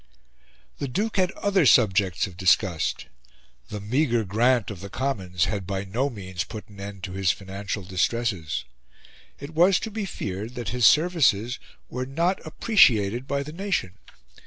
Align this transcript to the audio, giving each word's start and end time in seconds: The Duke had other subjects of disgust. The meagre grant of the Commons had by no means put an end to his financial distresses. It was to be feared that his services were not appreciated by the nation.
The 0.79 0.87
Duke 0.87 1.17
had 1.17 1.29
other 1.33 1.63
subjects 1.67 2.25
of 2.25 2.35
disgust. 2.35 3.05
The 3.69 3.79
meagre 3.79 4.23
grant 4.23 4.71
of 4.71 4.79
the 4.79 4.89
Commons 4.89 5.45
had 5.45 5.67
by 5.67 5.83
no 5.85 6.09
means 6.09 6.43
put 6.43 6.67
an 6.69 6.79
end 6.79 7.03
to 7.03 7.11
his 7.11 7.29
financial 7.29 7.83
distresses. 7.83 8.65
It 9.39 9.51
was 9.51 9.79
to 9.81 9.91
be 9.91 10.05
feared 10.05 10.55
that 10.55 10.69
his 10.69 10.87
services 10.87 11.59
were 11.87 12.07
not 12.07 12.43
appreciated 12.43 13.27
by 13.27 13.43
the 13.43 13.53
nation. 13.53 13.99